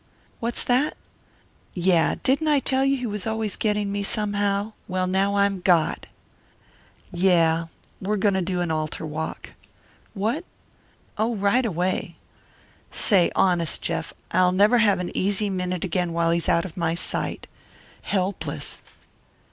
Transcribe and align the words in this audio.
What's 0.39 0.63
that? 0.63 0.97
Yeah. 1.75 2.15
Didn't 2.23 2.47
I 2.47 2.57
tell 2.59 2.83
you 2.83 2.97
he 2.97 3.05
was 3.05 3.27
always 3.27 3.55
getting 3.55 3.91
me, 3.91 4.01
somehow? 4.01 4.73
Well, 4.87 5.05
now 5.05 5.35
I'm 5.35 5.59
got. 5.59 6.07
Yeah. 7.11 7.67
We're 8.01 8.17
gonna 8.17 8.41
do 8.41 8.61
an 8.61 8.71
altar 8.71 9.05
walk. 9.05 9.53
What? 10.15 10.43
Oh, 11.19 11.35
right 11.35 11.67
away. 11.67 12.15
Say, 12.91 13.31
honest, 13.35 13.83
Jeff, 13.83 14.11
I'll 14.31 14.51
never 14.51 14.79
have 14.79 14.97
an 14.97 15.15
easy 15.15 15.51
minute 15.51 15.83
again 15.83 16.13
while 16.13 16.31
he's 16.31 16.49
out 16.49 16.65
of 16.65 16.75
my 16.75 16.95
sight. 16.95 17.45
Helpless! 18.01 18.81